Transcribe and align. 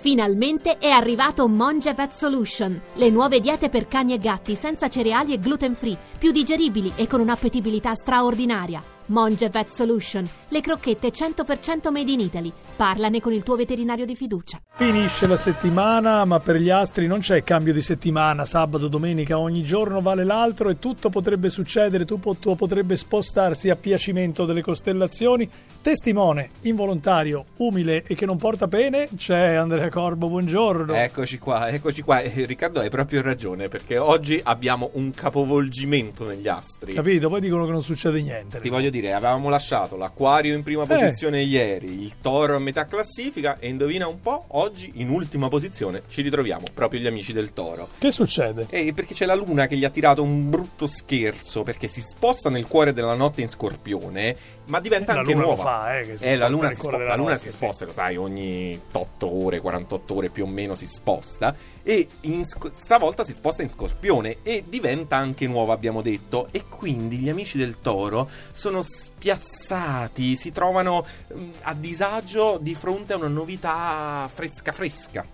Finalmente 0.00 0.78
è 0.78 0.90
arrivato 0.90 1.48
Monge 1.48 1.92
Vet 1.92 2.12
Solution, 2.12 2.80
le 2.94 3.10
nuove 3.10 3.40
diete 3.40 3.68
per 3.68 3.88
cani 3.88 4.12
e 4.12 4.18
gatti 4.18 4.54
senza 4.54 4.88
cereali 4.88 5.32
e 5.32 5.40
gluten 5.40 5.74
free, 5.74 5.98
più 6.16 6.30
digeribili 6.30 6.92
e 6.94 7.08
con 7.08 7.18
un'appetibilità 7.18 7.94
straordinaria. 7.96 8.97
Monge 9.08 9.48
Vet 9.48 9.68
Solution, 9.68 10.28
le 10.48 10.60
crocchette 10.60 11.08
100% 11.08 11.90
made 11.90 12.10
in 12.10 12.20
Italy. 12.20 12.52
Parlane 12.76 13.20
con 13.20 13.32
il 13.32 13.42
tuo 13.42 13.56
veterinario 13.56 14.04
di 14.04 14.14
fiducia. 14.14 14.60
Finisce 14.74 15.26
la 15.26 15.36
settimana, 15.36 16.24
ma 16.24 16.38
per 16.40 16.56
gli 16.56 16.68
astri 16.70 17.06
non 17.06 17.20
c'è 17.20 17.42
cambio 17.42 17.72
di 17.72 17.80
settimana, 17.80 18.44
sabato, 18.44 18.86
domenica, 18.86 19.38
ogni 19.38 19.62
giorno 19.62 20.00
vale 20.00 20.24
l'altro 20.24 20.68
e 20.68 20.78
tutto 20.78 21.08
potrebbe 21.08 21.48
succedere, 21.48 22.04
tutto 22.04 22.54
potrebbe 22.54 22.96
spostarsi 22.96 23.70
a 23.70 23.76
piacimento 23.76 24.44
delle 24.44 24.60
costellazioni. 24.60 25.48
Testimone, 25.80 26.50
involontario, 26.62 27.44
umile 27.56 28.04
e 28.06 28.14
che 28.14 28.26
non 28.26 28.36
porta 28.36 28.68
pene, 28.68 29.08
c'è 29.16 29.54
Andrea 29.54 29.88
Corbo, 29.88 30.28
buongiorno. 30.28 30.92
Eccoci 30.92 31.38
qua, 31.38 31.68
eccoci 31.68 32.02
qua. 32.02 32.20
Eh, 32.20 32.44
Riccardo 32.44 32.80
hai 32.80 32.90
proprio 32.90 33.22
ragione, 33.22 33.68
perché 33.68 33.96
oggi 33.96 34.38
abbiamo 34.42 34.90
un 34.94 35.12
capovolgimento 35.12 36.26
negli 36.26 36.46
astri. 36.46 36.92
Capito? 36.92 37.28
Poi 37.28 37.40
dicono 37.40 37.64
che 37.64 37.72
non 37.72 37.82
succede 37.82 38.20
niente. 38.20 38.60
Ti 38.60 38.68
voglio 38.68 38.90
dire, 38.90 38.97
avevamo 39.06 39.48
lasciato 39.48 39.96
l'acquario 39.96 40.54
in 40.54 40.62
prima 40.62 40.82
Eh. 40.82 40.86
posizione 40.86 41.42
ieri, 41.42 42.02
il 42.02 42.14
toro 42.20 42.56
a 42.56 42.58
metà 42.58 42.86
classifica 42.86 43.58
e 43.58 43.68
indovina 43.68 44.06
un 44.08 44.20
po', 44.20 44.44
oggi 44.48 44.92
in 44.96 45.08
ultima 45.10 45.48
posizione 45.48 46.02
ci 46.08 46.22
ritroviamo 46.22 46.64
proprio 46.74 47.00
gli 47.00 47.06
amici 47.06 47.32
del 47.32 47.52
toro. 47.52 47.88
Che 47.98 48.10
succede? 48.10 48.66
E 48.70 48.92
perché 48.92 49.14
c'è 49.14 49.26
la 49.26 49.34
luna 49.34 49.66
che 49.66 49.76
gli 49.76 49.84
ha 49.84 49.90
tirato 49.90 50.22
un 50.22 50.50
brutto 50.50 50.86
scherzo, 50.86 51.62
perché 51.62 51.86
si 51.86 52.00
sposta 52.00 52.50
nel 52.50 52.66
cuore 52.66 52.92
della 52.92 53.14
notte 53.14 53.42
in 53.42 53.48
scorpione, 53.48 54.36
ma 54.68 54.80
diventa 54.80 55.12
La 55.12 55.20
anche 55.20 55.32
luna 55.32 55.44
lo 55.44 55.54
nuova. 55.54 55.62
fa, 55.62 55.98
eh, 55.98 56.02
che 56.16 56.32
Eh, 56.32 56.36
la 56.36 56.48
luna, 56.48 56.70
si, 56.70 56.76
spo- 56.76 56.90
la 56.90 56.98
luna 57.16 57.16
notte, 57.32 57.38
si 57.38 57.48
sì. 57.50 57.56
sposta, 57.56 57.84
lo 57.84 57.92
sai, 57.92 58.16
ogni 58.16 58.80
8 58.92 59.44
ore, 59.44 59.60
48 59.60 60.14
ore 60.14 60.28
più 60.30 60.44
o 60.44 60.46
meno 60.46 60.74
si 60.74 60.86
sposta. 60.86 61.54
E 61.82 62.06
sc- 62.42 62.70
stavolta 62.74 63.24
si 63.24 63.32
sposta 63.32 63.62
in 63.62 63.70
scorpione 63.70 64.38
e 64.42 64.64
diventa 64.68 65.16
anche 65.16 65.46
nuova, 65.46 65.72
abbiamo 65.72 66.02
detto. 66.02 66.48
E 66.50 66.64
quindi 66.68 67.16
gli 67.18 67.28
amici 67.28 67.58
del 67.58 67.80
toro 67.80 68.28
sono 68.52 68.82
spiazzati, 68.82 70.36
si 70.36 70.52
trovano 70.52 71.04
mm, 71.34 71.50
a 71.62 71.74
disagio 71.74 72.58
di 72.60 72.74
fronte 72.74 73.12
a 73.12 73.16
una 73.16 73.28
novità 73.28 74.28
fresca 74.32 74.72
fresca. 74.72 75.24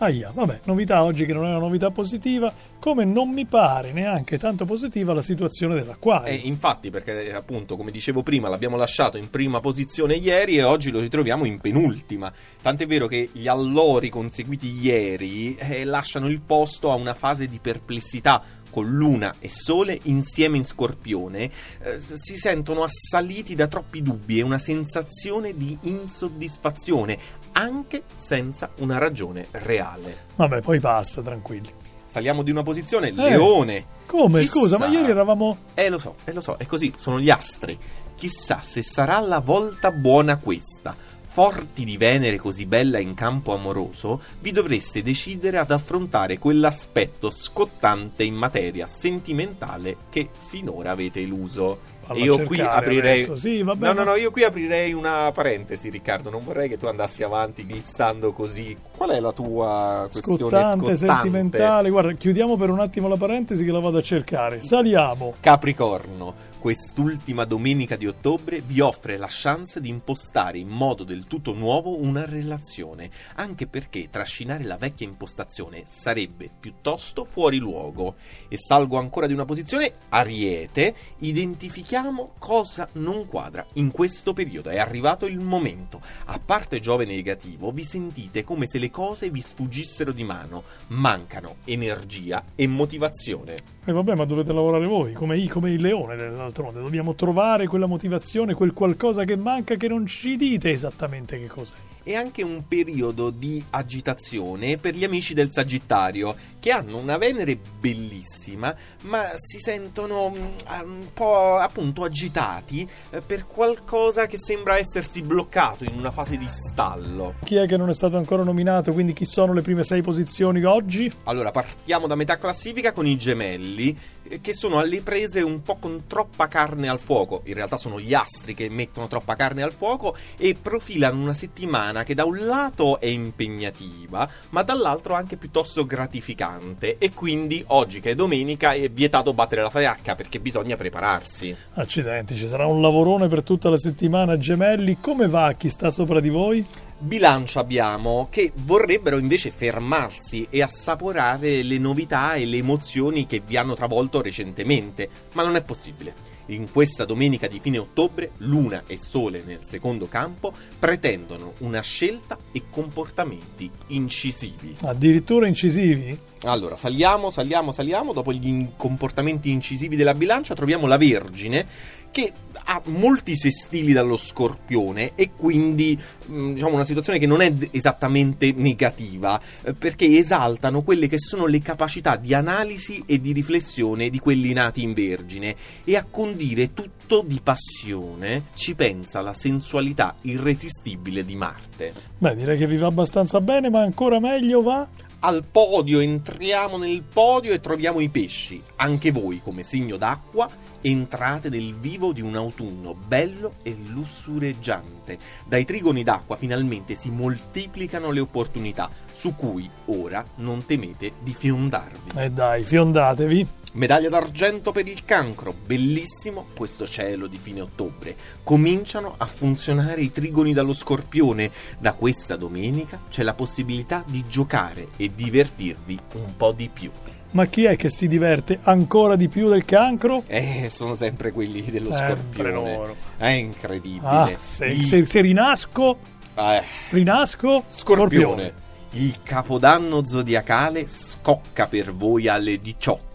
Aia, 0.00 0.30
vabbè, 0.32 0.60
novità 0.64 1.02
oggi 1.02 1.26
che 1.26 1.32
non 1.32 1.44
è 1.44 1.48
una 1.48 1.58
novità 1.58 1.90
positiva, 1.90 2.52
come 2.78 3.04
non 3.04 3.30
mi 3.30 3.46
pare 3.46 3.92
neanche 3.92 4.38
tanto 4.38 4.64
positiva 4.64 5.12
la 5.12 5.22
situazione 5.22 5.74
dell'acquario. 5.74 6.32
Eh, 6.32 6.36
infatti, 6.44 6.90
perché 6.90 7.32
appunto, 7.32 7.76
come 7.76 7.90
dicevo 7.90 8.22
prima, 8.22 8.48
l'abbiamo 8.48 8.76
lasciato 8.76 9.16
in 9.16 9.30
prima 9.30 9.60
posizione 9.60 10.14
ieri 10.14 10.56
e 10.56 10.62
oggi 10.62 10.90
lo 10.90 11.00
ritroviamo 11.00 11.44
in 11.44 11.60
penultima. 11.60 12.32
Tant'è 12.60 12.86
vero 12.86 13.06
che 13.06 13.28
gli 13.32 13.48
allori 13.48 14.08
conseguiti 14.08 14.68
ieri 14.80 15.56
eh, 15.56 15.84
lasciano 15.84 16.28
il 16.28 16.40
posto 16.40 16.90
a 16.90 16.94
una 16.94 17.14
fase 17.14 17.46
di 17.46 17.58
perplessità. 17.58 18.42
Con 18.70 18.86
Luna 18.86 19.34
e 19.38 19.48
Sole 19.48 19.98
insieme 20.04 20.58
in 20.58 20.64
Scorpione 20.64 21.50
eh, 21.80 22.00
si 22.00 22.36
sentono 22.36 22.82
assaliti 22.82 23.54
da 23.54 23.66
troppi 23.66 24.02
dubbi 24.02 24.38
e 24.38 24.42
una 24.42 24.58
sensazione 24.58 25.56
di 25.56 25.76
insoddisfazione, 25.80 27.18
anche 27.52 28.02
senza 28.14 28.70
una 28.80 28.98
ragione 28.98 29.46
reale. 29.52 30.26
Vabbè, 30.36 30.60
poi 30.60 30.78
passa, 30.80 31.22
tranquilli. 31.22 31.72
Saliamo 32.08 32.42
di 32.42 32.50
una 32.50 32.62
posizione, 32.62 33.12
Leone. 33.12 33.84
Come? 34.06 34.40
Chissà- 34.40 34.52
Scusa, 34.52 34.78
ma 34.78 34.86
ieri 34.86 35.10
eravamo... 35.10 35.58
Eh, 35.74 35.90
lo 35.90 35.98
so, 35.98 36.14
eh, 36.24 36.32
lo 36.32 36.40
so, 36.40 36.56
è 36.56 36.64
così, 36.64 36.92
sono 36.96 37.20
gli 37.20 37.28
astri. 37.28 37.78
Chissà 38.16 38.60
se 38.62 38.82
sarà 38.82 39.20
la 39.20 39.40
volta 39.40 39.92
buona 39.92 40.38
questa. 40.38 40.96
Forti 41.30 41.84
di 41.84 41.98
Venere 41.98 42.38
così 42.38 42.64
bella 42.64 42.98
in 42.98 43.12
campo 43.14 43.54
amoroso, 43.54 44.22
vi 44.40 44.50
dovreste 44.50 45.02
decidere 45.02 45.58
ad 45.58 45.70
affrontare 45.70 46.38
quell'aspetto 46.38 47.30
scottante 47.30 48.24
in 48.24 48.34
materia 48.34 48.86
sentimentale 48.86 49.96
che 50.08 50.30
finora 50.48 50.90
avete 50.90 51.20
eluso. 51.20 51.78
Io 52.14 52.42
qui 52.44 52.60
aprirei. 52.60 53.36
Sì, 53.36 53.62
vabbè, 53.62 53.86
no, 53.86 53.92
no, 53.92 54.04
no, 54.04 54.14
io 54.14 54.30
qui 54.30 54.44
aprirei 54.44 54.92
una 54.92 55.30
parentesi, 55.32 55.90
Riccardo. 55.90 56.30
Non 56.30 56.42
vorrei 56.42 56.68
che 56.68 56.76
tu 56.76 56.86
andassi 56.86 57.22
avanti 57.22 57.64
glizzando 57.64 58.32
così. 58.32 58.76
Qual 58.96 59.10
è 59.10 59.20
la 59.20 59.32
tua 59.32 60.08
questione 60.10 60.38
Scottante, 60.38 60.96
scottante? 60.96 60.96
sentimentale. 60.96 61.90
Guarda, 61.90 62.12
chiudiamo 62.12 62.56
per 62.56 62.70
un 62.70 62.80
attimo 62.80 63.08
la 63.08 63.16
parentesi 63.16 63.64
che 63.64 63.70
la 63.70 63.80
vado 63.80 63.98
a 63.98 64.02
cercare. 64.02 64.60
Saliamo. 64.60 65.34
Capricorno, 65.40 66.34
quest'ultima 66.58 67.44
domenica 67.44 67.96
di 67.96 68.06
ottobre 68.06 68.60
vi 68.60 68.80
offre 68.80 69.16
la 69.16 69.28
chance 69.28 69.80
di 69.80 69.88
impostare 69.88 70.58
in 70.58 70.68
modo 70.68 71.04
del 71.04 71.24
tutto 71.26 71.52
nuovo 71.52 72.00
una 72.00 72.24
relazione, 72.24 73.10
anche 73.34 73.66
perché 73.66 74.08
trascinare 74.10 74.64
la 74.64 74.76
vecchia 74.76 75.06
impostazione 75.06 75.82
sarebbe 75.86 76.48
piuttosto 76.58 77.24
fuori 77.24 77.58
luogo. 77.58 78.14
E 78.48 78.56
salgo 78.58 78.98
ancora 78.98 79.26
di 79.26 79.32
una 79.34 79.44
posizione, 79.44 79.92
Ariete, 80.08 80.94
identifichiamo 81.18 81.96
cosa 82.38 82.88
non 82.92 83.26
quadra 83.26 83.66
in 83.74 83.90
questo 83.90 84.32
periodo, 84.32 84.70
è 84.70 84.78
arrivato 84.78 85.26
il 85.26 85.40
momento. 85.40 86.00
A 86.26 86.40
parte 86.44 86.80
Giove 86.80 87.04
negativo, 87.04 87.70
vi 87.70 87.84
sentite 87.84 88.44
come 88.44 88.66
se 88.66 88.78
le 88.78 88.90
cose 88.90 89.30
vi 89.30 89.40
sfuggissero 89.40 90.12
di 90.12 90.24
mano, 90.24 90.64
mancano 90.88 91.56
energia 91.64 92.44
e 92.54 92.66
motivazione. 92.66 93.56
E 93.84 93.92
vabbè, 93.92 94.14
ma 94.14 94.24
dovete 94.24 94.52
lavorare 94.52 94.86
voi, 94.86 95.12
come, 95.12 95.46
come 95.48 95.70
il 95.70 95.80
leone 95.80 96.16
d'altronde. 96.16 96.80
Dobbiamo 96.80 97.14
trovare 97.14 97.66
quella 97.66 97.86
motivazione, 97.86 98.54
quel 98.54 98.72
qualcosa 98.72 99.24
che 99.24 99.36
manca 99.36 99.76
che 99.76 99.88
non 99.88 100.06
ci 100.06 100.36
dite 100.36 100.70
esattamente 100.70 101.38
che 101.38 101.46
cos'è. 101.46 101.74
E 102.08 102.16
anche 102.16 102.42
un 102.42 102.66
periodo 102.66 103.28
di 103.28 103.62
agitazione 103.68 104.78
per 104.78 104.96
gli 104.96 105.04
amici 105.04 105.34
del 105.34 105.52
Sagittario, 105.52 106.34
che 106.58 106.70
hanno 106.70 106.96
una 106.96 107.18
Venere 107.18 107.58
bellissima, 107.78 108.74
ma 109.02 109.32
si 109.36 109.58
sentono 109.58 110.30
mm, 110.30 110.42
un 110.84 111.12
po' 111.12 111.56
appunto 111.56 112.04
agitati 112.04 112.88
eh, 113.10 113.20
per 113.20 113.46
qualcosa 113.46 114.26
che 114.26 114.38
sembra 114.38 114.78
essersi 114.78 115.20
bloccato 115.20 115.84
in 115.84 115.98
una 115.98 116.10
fase 116.10 116.38
di 116.38 116.48
stallo. 116.48 117.34
Chi 117.44 117.56
è 117.56 117.66
che 117.66 117.76
non 117.76 117.90
è 117.90 117.94
stato 117.94 118.16
ancora 118.16 118.42
nominato? 118.42 118.90
Quindi 118.94 119.12
chi 119.12 119.26
sono 119.26 119.52
le 119.52 119.60
prime 119.60 119.84
sei 119.84 120.00
posizioni 120.00 120.64
oggi? 120.64 121.12
Allora, 121.24 121.50
partiamo 121.50 122.06
da 122.06 122.14
metà 122.14 122.38
classifica 122.38 122.92
con 122.92 123.06
i 123.06 123.18
gemelli, 123.18 123.94
che 124.40 124.54
sono 124.54 124.78
alle 124.78 125.00
prese 125.00 125.40
un 125.40 125.62
po' 125.62 125.76
con 125.76 126.04
troppa 126.06 126.48
carne 126.48 126.88
al 126.88 127.00
fuoco. 127.00 127.42
In 127.44 127.54
realtà 127.54 127.76
sono 127.76 128.00
gli 128.00 128.14
astri 128.14 128.54
che 128.54 128.68
mettono 128.68 129.08
troppa 129.08 129.34
carne 129.34 129.62
al 129.62 129.72
fuoco 129.72 130.16
e 130.36 130.56
profilano 130.60 131.20
una 131.20 131.34
settimana 131.34 132.04
che 132.04 132.14
da 132.14 132.24
un 132.24 132.38
lato 132.38 133.00
è 133.00 133.06
impegnativa, 133.06 134.28
ma 134.50 134.62
dall'altro 134.62 135.14
anche 135.14 135.36
piuttosto 135.36 135.86
gratificante. 135.86 136.98
E 136.98 137.12
quindi 137.12 137.62
oggi, 137.68 138.00
che 138.00 138.10
è 138.10 138.14
domenica, 138.14 138.72
è 138.72 138.88
vietato 138.88 139.32
battere 139.32 139.62
la 139.62 139.70
fiacca 139.70 140.14
perché 140.14 140.40
bisogna 140.40 140.76
prepararsi. 140.76 141.54
Accidenti, 141.74 142.36
ci 142.36 142.48
sarà 142.48 142.66
un 142.66 142.80
lavorone 142.80 143.28
per 143.28 143.42
tutta 143.42 143.68
la 143.68 143.76
settimana. 143.76 144.38
Gemelli, 144.38 144.98
come 145.00 145.28
va 145.28 145.54
chi 145.56 145.68
sta 145.68 145.90
sopra 145.90 146.20
di 146.20 146.28
voi? 146.28 146.64
Bilancio 146.98 147.60
abbiamo 147.60 148.26
che 148.30 148.52
vorrebbero 148.54 149.18
invece 149.18 149.50
fermarsi 149.50 150.46
e 150.50 150.62
assaporare 150.62 151.62
le 151.62 151.78
novità 151.78 152.34
e 152.34 152.44
le 152.44 152.56
emozioni 152.56 153.26
che 153.26 153.40
vi 153.44 153.56
hanno 153.56 153.74
travolto 153.74 154.20
recentemente, 154.20 155.08
ma 155.34 155.44
non 155.44 155.56
è 155.56 155.62
possibile. 155.62 156.36
In 156.46 156.70
questa 156.70 157.04
domenica 157.04 157.46
di 157.46 157.60
fine 157.60 157.76
ottobre, 157.76 158.30
Luna 158.38 158.84
e 158.86 158.96
Sole 158.96 159.42
nel 159.44 159.60
secondo 159.62 160.08
campo 160.08 160.52
pretendono 160.78 161.52
una 161.58 161.82
scelta 161.82 162.38
e 162.52 162.62
comportamenti 162.70 163.70
incisivi. 163.88 164.74
Addirittura 164.80 165.46
incisivi? 165.46 166.18
Allora, 166.44 166.76
saliamo, 166.76 167.30
saliamo, 167.30 167.70
saliamo. 167.70 168.14
Dopo 168.14 168.32
gli 168.32 168.66
comportamenti 168.76 169.50
incisivi 169.50 169.94
della 169.94 170.14
bilancia, 170.14 170.54
troviamo 170.54 170.86
la 170.86 170.96
Vergine 170.96 171.66
che 172.10 172.32
ha 172.70 172.82
molti 172.86 173.36
sestili 173.36 173.92
dallo 173.92 174.16
Scorpione 174.16 175.12
e 175.14 175.30
quindi 175.34 175.98
mh, 176.26 176.52
diciamo 176.52 176.74
una 176.74 176.84
situazione 176.84 177.18
che 177.18 177.26
non 177.26 177.40
è 177.40 177.52
esattamente 177.70 178.52
negativa 178.54 179.40
eh, 179.62 179.72
perché 179.72 180.06
esaltano 180.18 180.82
quelle 180.82 181.06
che 181.06 181.18
sono 181.18 181.46
le 181.46 181.60
capacità 181.60 182.16
di 182.16 182.34
analisi 182.34 183.02
e 183.06 183.20
di 183.20 183.32
riflessione 183.32 184.10
di 184.10 184.18
quelli 184.18 184.52
nati 184.52 184.82
in 184.82 184.92
Vergine 184.92 185.56
e 185.84 185.96
a 185.96 186.04
condire 186.08 186.74
tutto 186.74 187.22
di 187.26 187.40
passione 187.42 188.46
ci 188.54 188.74
pensa 188.74 189.20
la 189.20 189.34
sensualità 189.34 190.16
irresistibile 190.22 191.24
di 191.24 191.36
Marte. 191.36 191.92
Beh, 192.18 192.36
direi 192.36 192.58
che 192.58 192.66
vi 192.66 192.76
va 192.76 192.88
abbastanza 192.88 193.40
bene, 193.40 193.70
ma 193.70 193.80
ancora 193.80 194.20
meglio 194.20 194.62
va. 194.62 194.86
Al 195.20 195.42
podio 195.50 195.98
entriamo 195.98 196.76
nel 196.76 197.02
podio 197.02 197.52
e 197.52 197.58
troviamo 197.58 197.98
i 197.98 198.08
pesci. 198.08 198.62
Anche 198.76 199.10
voi, 199.10 199.40
come 199.42 199.64
segno 199.64 199.96
d'acqua, 199.96 200.48
entrate 200.80 201.48
nel 201.48 201.74
vivo 201.74 202.12
di 202.12 202.20
un 202.20 202.36
autunno 202.36 202.94
bello 202.94 203.54
e 203.64 203.76
lussureggiante. 203.88 205.18
Dai 205.44 205.64
trigoni 205.64 206.04
d'acqua 206.04 206.36
finalmente 206.36 206.94
si 206.94 207.10
moltiplicano 207.10 208.12
le 208.12 208.20
opportunità, 208.20 208.88
su 209.12 209.34
cui 209.34 209.68
ora 209.86 210.24
non 210.36 210.64
temete 210.64 211.14
di 211.20 211.34
fiondarvi. 211.34 212.12
E 212.14 212.30
dai, 212.30 212.62
fiondatevi. 212.62 213.46
Medaglia 213.72 214.08
d'argento 214.08 214.72
per 214.72 214.88
il 214.88 215.04
cancro, 215.04 215.52
bellissimo 215.54 216.46
questo 216.56 216.86
cielo 216.86 217.26
di 217.26 217.36
fine 217.36 217.60
ottobre. 217.60 218.16
Cominciano 218.42 219.14
a 219.18 219.26
funzionare 219.26 220.00
i 220.00 220.10
trigoni 220.10 220.52
dallo 220.54 220.72
scorpione. 220.72 221.50
Da 221.78 221.92
questa 221.92 222.36
domenica 222.36 223.00
c'è 223.10 223.22
la 223.22 223.34
possibilità 223.34 224.02
di 224.06 224.24
giocare 224.26 224.88
e 224.96 225.10
divertirvi 225.14 225.98
un 226.14 226.34
po' 226.36 226.52
di 226.52 226.70
più. 226.72 226.90
Ma 227.32 227.44
chi 227.44 227.64
è 227.64 227.76
che 227.76 227.90
si 227.90 228.08
diverte 228.08 228.58
ancora 228.62 229.14
di 229.14 229.28
più 229.28 229.48
del 229.50 229.66
cancro? 229.66 230.22
Eh, 230.26 230.68
sono 230.72 230.94
sempre 230.96 231.30
quelli 231.30 231.62
dello 231.62 231.92
Sempre 231.92 232.16
scorpione. 232.16 232.74
loro. 232.74 232.96
È 233.18 233.26
incredibile. 233.28 234.06
Ah, 234.10 234.30
se, 234.38 234.64
Il- 234.64 234.84
se- 234.84 235.04
se 235.04 235.20
rinasco, 235.20 235.98
eh, 236.34 236.62
rinasco, 236.88 237.64
Scorpione. 237.68 238.66
Il 238.92 239.18
capodanno 239.22 240.06
zodiacale 240.06 240.86
scocca 240.88 241.66
per 241.66 241.94
voi 241.94 242.26
alle 242.28 242.58
18. 242.58 243.07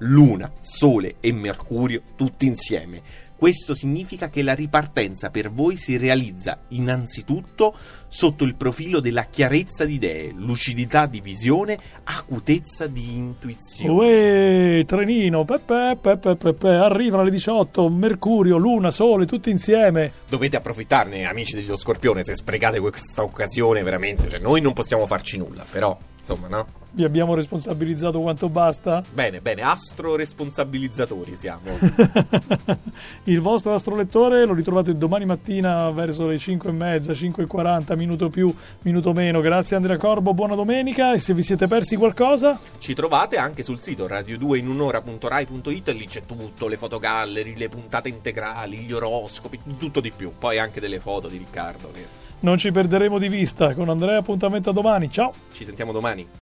Luna, 0.00 0.50
Sole 0.60 1.16
e 1.20 1.32
Mercurio 1.32 2.02
tutti 2.16 2.46
insieme. 2.46 3.02
Questo 3.36 3.74
significa 3.74 4.28
che 4.28 4.42
la 4.42 4.54
ripartenza 4.54 5.30
per 5.30 5.50
voi 5.50 5.76
si 5.76 5.96
realizza 5.96 6.64
innanzitutto 6.68 7.74
sotto 8.12 8.42
il 8.42 8.56
profilo 8.56 8.98
della 8.98 9.22
chiarezza 9.22 9.84
di 9.84 9.94
idee, 9.94 10.32
lucidità 10.36 11.06
di 11.06 11.20
visione, 11.20 11.78
acutezza 12.04 12.88
di 12.88 13.14
intuizione. 13.14 13.92
Uè, 13.92 14.84
trenino, 14.84 15.44
pepe, 15.44 15.96
pepe, 15.98 16.34
pepe, 16.34 16.68
arrivano 16.68 17.22
alle 17.22 17.30
18, 17.30 17.88
Mercurio, 17.88 18.56
Luna, 18.56 18.90
Sole, 18.90 19.26
tutti 19.26 19.50
insieme. 19.50 20.12
Dovete 20.28 20.56
approfittarne, 20.56 21.24
amici 21.24 21.54
dello 21.54 21.76
Scorpione, 21.76 22.24
se 22.24 22.34
sprecate 22.34 22.80
questa 22.80 23.22
occasione 23.22 23.82
veramente. 23.84 24.28
Cioè, 24.28 24.40
noi 24.40 24.60
non 24.60 24.72
possiamo 24.72 25.06
farci 25.06 25.38
nulla, 25.38 25.64
però, 25.70 25.96
insomma, 26.18 26.48
no? 26.48 26.78
Vi 26.92 27.04
abbiamo 27.04 27.34
responsabilizzato 27.34 28.20
quanto 28.20 28.48
basta? 28.48 29.02
Bene, 29.12 29.40
bene, 29.40 29.62
astro 29.62 30.16
responsabilizzatori 30.16 31.36
siamo. 31.36 31.70
Il 33.24 33.40
vostro 33.40 33.72
astrolettore 33.74 34.44
lo 34.44 34.54
ritrovate 34.54 34.96
domani 34.96 35.24
mattina 35.24 35.88
verso 35.90 36.26
le 36.26 36.36
5 36.36 36.68
e 36.68 36.72
mezza, 36.72 37.14
5 37.14 37.44
e 37.44 37.46
40, 37.46 37.94
minuto 38.00 38.30
più, 38.30 38.52
minuto 38.82 39.12
meno. 39.12 39.40
Grazie 39.40 39.76
Andrea 39.76 39.98
Corbo, 39.98 40.32
buona 40.32 40.54
domenica 40.54 41.12
e 41.12 41.18
se 41.18 41.34
vi 41.34 41.42
siete 41.42 41.66
persi 41.66 41.96
qualcosa... 41.96 42.58
Ci 42.78 42.94
trovate 42.94 43.36
anche 43.36 43.62
sul 43.62 43.80
sito 43.80 44.06
radio2inunora.rai.it, 44.06 45.88
lì 45.90 46.06
c'è 46.06 46.24
tutto, 46.24 46.66
le 46.66 46.78
fotogallery, 46.78 47.56
le 47.56 47.68
puntate 47.68 48.08
integrali, 48.08 48.78
gli 48.78 48.92
oroscopi, 48.92 49.60
tutto 49.78 50.00
di 50.00 50.10
più. 50.10 50.32
Poi 50.38 50.58
anche 50.58 50.80
delle 50.80 50.98
foto 51.00 51.28
di 51.28 51.36
Riccardo. 51.36 51.90
Che 51.92 52.06
Non 52.40 52.56
ci 52.56 52.72
perderemo 52.72 53.18
di 53.18 53.28
vista. 53.28 53.74
Con 53.74 53.90
Andrea 53.90 54.18
appuntamento 54.18 54.70
a 54.70 54.72
domani. 54.72 55.10
Ciao! 55.10 55.32
ci 55.52 55.64
sentiamo 55.64 55.92
domani. 55.92 56.26